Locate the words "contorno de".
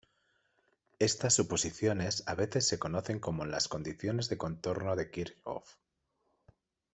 4.39-5.11